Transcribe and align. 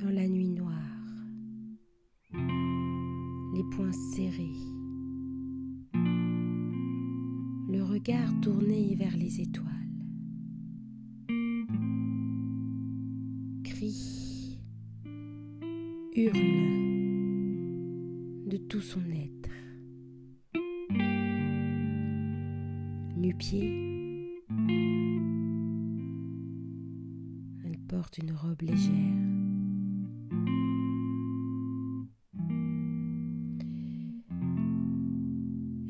dans 0.00 0.10
la 0.10 0.26
nuit 0.26 0.48
noire, 0.48 0.72
les 2.32 3.64
poings 3.74 3.92
serrés, 4.14 4.56
le 7.68 7.82
regard 7.82 8.40
tourné 8.40 8.94
vers 8.94 9.14
les 9.16 9.40
étoiles. 9.42 9.66
Crie, 13.64 14.58
hurle 16.14 16.38
de 18.48 18.56
tout 18.56 18.80
son 18.80 19.02
être. 19.10 19.50
Nu-pied, 23.18 24.42
elle 27.64 27.78
porte 27.86 28.16
une 28.18 28.32
robe 28.32 28.62
légère. 28.62 29.49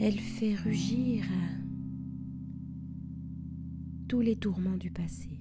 Elle 0.00 0.20
fait 0.20 0.54
rugir 0.54 1.24
tous 4.06 4.20
les 4.20 4.36
tourments 4.36 4.76
du 4.76 4.92
passé, 4.92 5.40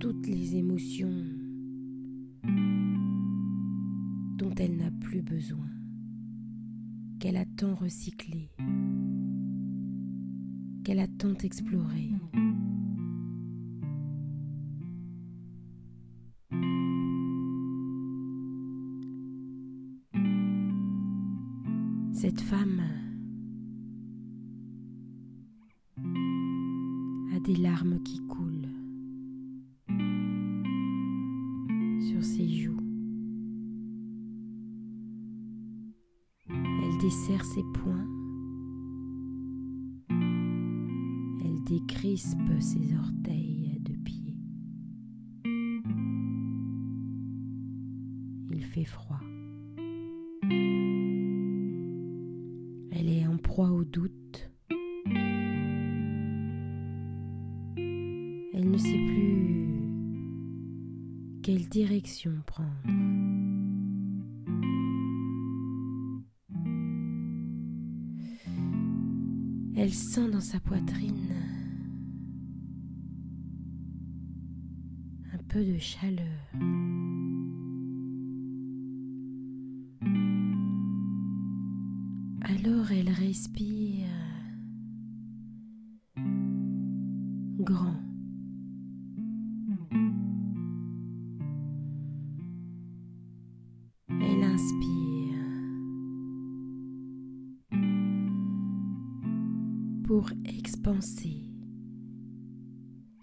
toutes 0.00 0.26
les 0.26 0.56
émotions 0.56 1.26
dont 4.38 4.54
elle 4.56 4.78
n'a 4.78 4.90
plus 4.90 5.20
besoin, 5.20 5.68
qu'elle 7.20 7.36
a 7.36 7.44
tant 7.44 7.74
recyclé, 7.74 8.50
qu'elle 10.84 11.00
a 11.00 11.06
tant 11.06 11.34
exploré. 11.34 12.12
Des 27.40 27.56
larmes 27.56 28.00
qui 28.02 28.20
coulent 28.26 28.68
sur 32.00 32.24
ses 32.24 32.48
joues. 32.48 32.80
Elle 36.48 36.98
desserre 37.00 37.44
ses 37.44 37.62
poings. 37.74 38.08
Elle 41.44 41.62
décrispe 41.64 42.60
ses 42.60 42.94
orteils 42.96 43.78
de 43.82 43.92
pied. 44.04 44.36
Il 48.50 48.64
fait 48.64 48.84
froid. 48.84 49.20
Elle 52.90 53.08
est 53.08 53.26
en 53.26 53.36
proie 53.36 53.70
au 53.70 53.84
doute. 53.84 54.27
Direction 61.68 62.32
prendre. 62.46 62.70
Elle 69.76 69.92
sent 69.92 70.28
dans 70.30 70.40
sa 70.40 70.58
poitrine 70.60 71.34
un 75.32 75.38
peu 75.48 75.64
de 75.64 75.78
chaleur. 75.78 76.26
Alors 82.40 82.90
elle 82.90 83.10
respire 83.10 84.08
grand. 87.60 88.07
Pour 100.08 100.30
expanser 100.46 101.52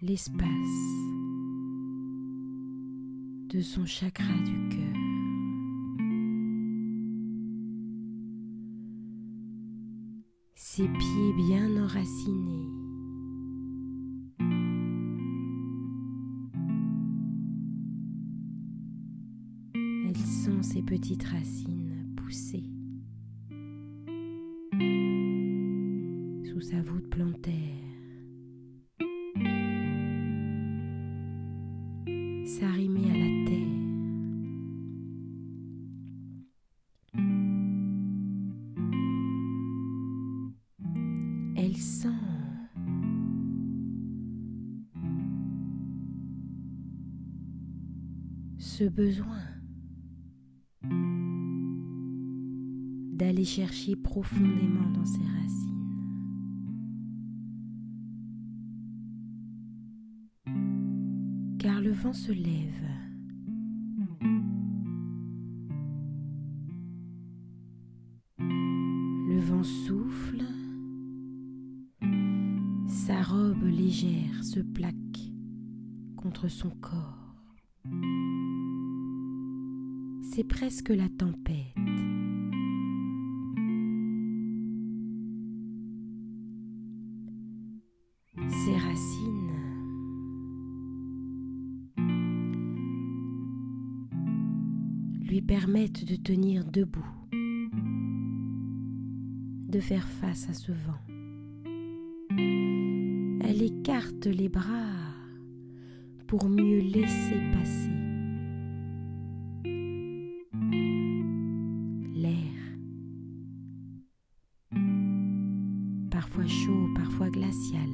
l'espace 0.00 0.48
de 3.50 3.60
son 3.60 3.84
chakra 3.84 4.32
du 4.46 4.68
cœur. 4.70 4.86
ses 10.54 10.88
pieds 10.88 11.32
bien 11.36 11.82
enracinés. 11.82 12.70
Elle 20.08 20.16
sent 20.16 20.62
ses 20.62 20.82
petites 20.82 21.24
racines 21.24 22.14
pousser 22.16 22.79
S'arrimer 32.46 33.10
à 33.10 33.14
la 33.14 33.30
terre. 33.46 33.68
Elle 41.56 41.76
sent 41.76 42.08
ce 48.58 48.84
besoin 48.84 49.42
d'aller 53.12 53.44
chercher 53.44 53.94
profondément 53.96 54.90
dans 54.94 55.04
ses 55.04 55.18
racines. 55.18 55.79
Vent 62.00 62.12
se 62.14 62.32
lève. 62.32 62.88
Le 68.38 69.38
vent 69.40 69.62
souffle. 69.62 70.42
Sa 72.86 73.22
robe 73.22 73.64
légère 73.64 74.42
se 74.42 74.60
plaque 74.60 74.94
contre 76.16 76.48
son 76.48 76.70
corps. 76.70 77.34
C'est 80.22 80.44
presque 80.44 80.88
la 80.88 81.08
tempête. 81.10 81.74
Ses 88.48 88.76
racines 88.76 89.39
lui 95.30 95.42
permettent 95.42 96.04
de 96.04 96.16
tenir 96.16 96.64
debout, 96.64 97.06
de 99.68 99.78
faire 99.78 100.08
face 100.08 100.48
à 100.50 100.54
ce 100.54 100.72
vent. 100.72 100.98
Elle 102.36 103.62
écarte 103.62 104.26
les 104.26 104.48
bras 104.48 104.90
pour 106.26 106.48
mieux 106.48 106.80
laisser 106.80 107.40
passer 107.52 107.90
l'air, 112.16 112.56
parfois 116.10 116.46
chaud, 116.48 116.88
parfois 116.96 117.30
glacial, 117.30 117.90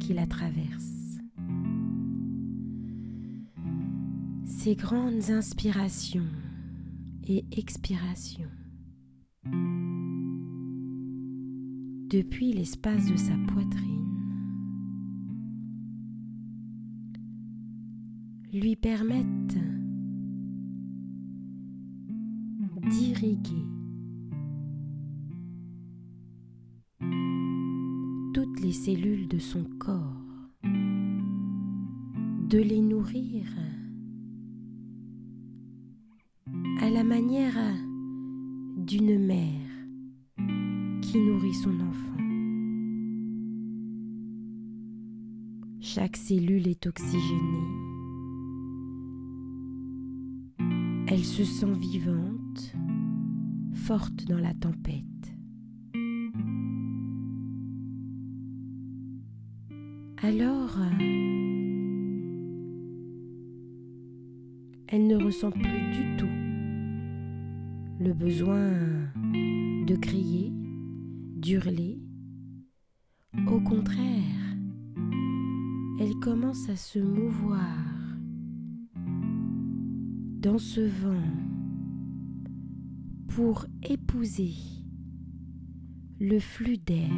qui 0.00 0.14
la 0.14 0.26
traverse. 0.26 1.03
Ces 4.64 4.76
grandes 4.76 5.28
inspirations 5.28 6.24
et 7.28 7.44
expirations. 7.52 8.48
Depuis 12.08 12.54
l'espace 12.54 13.04
de 13.10 13.16
sa 13.18 13.34
poitrine 13.52 14.08
lui 18.54 18.74
permettent 18.74 19.58
d'irriguer 22.88 23.66
toutes 28.32 28.60
les 28.62 28.72
cellules 28.72 29.28
de 29.28 29.38
son 29.38 29.64
corps, 29.78 30.22
de 32.48 32.62
les 32.62 32.80
nourrir 32.80 33.44
la 36.94 37.02
manière 37.02 37.58
d'une 38.76 39.18
mère 39.18 39.68
qui 41.02 41.18
nourrit 41.18 41.54
son 41.54 41.74
enfant. 41.80 42.22
Chaque 45.80 46.16
cellule 46.16 46.68
est 46.68 46.86
oxygénée. 46.86 47.68
Elle 51.08 51.24
se 51.24 51.42
sent 51.42 51.72
vivante, 51.72 52.76
forte 53.74 54.26
dans 54.28 54.38
la 54.38 54.54
tempête. 54.54 55.02
Alors, 60.22 60.78
elle 64.86 65.08
ne 65.08 65.16
ressent 65.16 65.50
plus 65.50 65.90
du 65.90 66.16
tout 66.18 66.43
le 68.04 68.12
besoin 68.12 68.70
de 69.86 69.96
crier, 69.96 70.52
d'hurler. 71.36 71.98
Au 73.46 73.60
contraire, 73.60 74.56
elle 75.98 76.14
commence 76.20 76.68
à 76.68 76.76
se 76.76 76.98
mouvoir 76.98 77.78
dans 80.42 80.58
ce 80.58 80.82
vent 80.82 81.32
pour 83.28 83.64
épouser 83.88 84.52
le 86.20 86.38
flux 86.40 86.76
d'air 86.76 87.08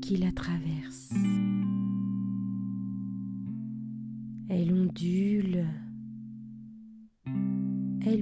qui 0.00 0.16
la 0.16 0.32
traverse. 0.32 1.12
Elle 4.48 4.72
ondule, 4.72 5.66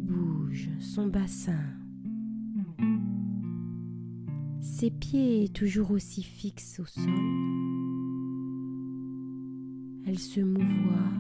bouge 0.03 0.69
son 0.81 1.07
bassin. 1.07 1.65
Ses 4.61 4.91
pieds 4.91 5.49
toujours 5.49 5.93
aussi 5.93 6.23
fixes 6.23 6.81
au 6.81 6.87
sol. 6.87 7.05
Elle 10.07 10.19
se 10.19 10.41
mouvoie. 10.41 11.11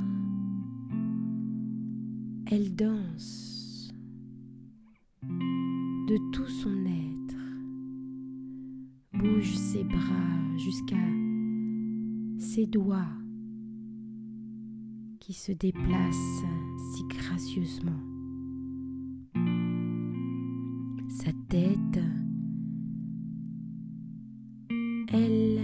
Elle 2.47 2.75
danse 2.75 3.93
de 5.23 6.31
tout 6.33 6.47
son 6.47 6.85
être. 6.85 7.37
Bouge 9.15 9.55
ses 9.55 9.85
bras 9.85 10.57
jusqu'à 10.59 10.97
ses 12.39 12.67
doigts 12.67 13.09
qui 15.21 15.33
se 15.33 15.53
déplacent 15.53 16.45
si 16.93 17.05
gracieusement. 17.09 18.12
Sa 21.25 21.31
tête, 21.49 22.01
elle 25.13 25.61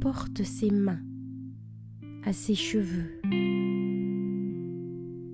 porte 0.00 0.44
ses 0.44 0.70
mains 0.70 1.00
à 2.24 2.32
ses 2.32 2.54
cheveux 2.54 3.20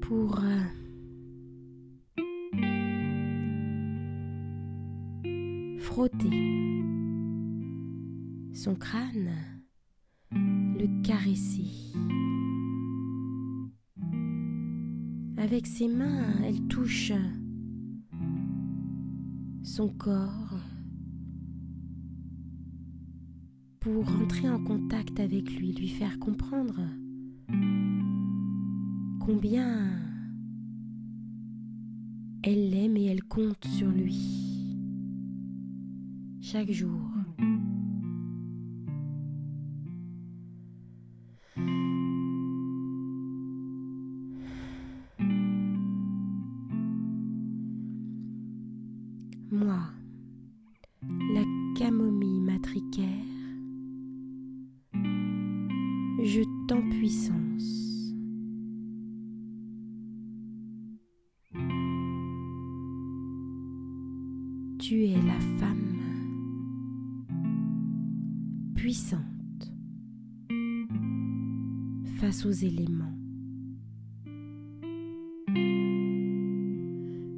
pour 0.00 0.40
frotter 5.78 6.80
son 8.54 8.74
crâne, 8.76 9.30
le 10.32 11.02
caresser. 11.02 11.92
Avec 15.36 15.66
ses 15.66 15.88
mains, 15.88 16.32
elle 16.42 16.66
touche 16.68 17.12
son 19.64 19.88
corps 19.88 20.58
pour 23.80 24.06
entrer 24.08 24.48
en 24.48 24.62
contact 24.62 25.18
avec 25.18 25.50
lui, 25.56 25.72
lui 25.72 25.88
faire 25.88 26.18
comprendre 26.18 26.80
combien 29.20 29.88
elle 32.42 32.70
l'aime 32.70 32.98
et 32.98 33.06
elle 33.06 33.24
compte 33.24 33.64
sur 33.64 33.88
lui 33.88 34.76
chaque 36.42 36.70
jour. 36.70 37.00
Je 56.24 56.40
t'en 56.66 56.80
puissance. 56.88 58.14
Tu 64.78 65.04
es 65.04 65.16
la 65.16 65.38
femme 65.58 66.00
puissante 68.74 69.20
face 72.16 72.46
aux 72.46 72.50
éléments. 72.50 73.18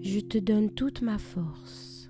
Je 0.01 0.21
te 0.21 0.39
donne 0.39 0.71
toute 0.71 1.03
ma 1.03 1.19
force, 1.19 2.09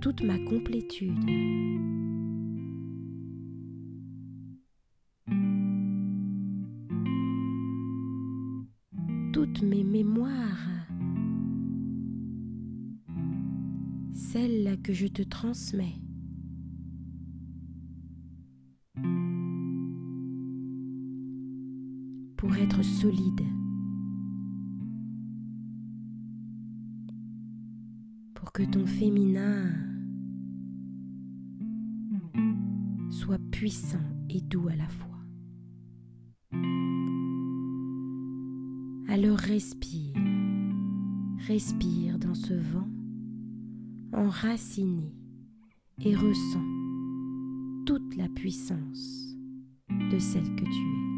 toute 0.00 0.22
ma 0.24 0.38
complétude. 0.40 2.11
Toutes 9.32 9.62
mes 9.62 9.82
mémoires, 9.82 10.68
celles 14.12 14.78
que 14.82 14.92
je 14.92 15.06
te 15.06 15.22
transmets. 15.22 15.98
Pour 22.36 22.54
être 22.56 22.82
solide, 22.82 23.40
pour 28.34 28.52
que 28.52 28.64
ton 28.64 28.84
féminin 28.84 29.70
soit 33.10 33.40
puissant 33.50 33.98
et 34.28 34.42
doux 34.42 34.68
à 34.68 34.76
la 34.76 34.88
fois. 34.88 35.11
Alors 39.12 39.36
respire, 39.36 40.14
respire 41.46 42.18
dans 42.18 42.34
ce 42.34 42.54
vent 42.54 42.88
enraciné 44.14 45.14
et 46.02 46.16
ressens 46.16 46.64
toute 47.84 48.16
la 48.16 48.30
puissance 48.30 49.36
de 50.10 50.18
celle 50.18 50.56
que 50.56 50.64
tu 50.64 50.70
es. 50.70 51.11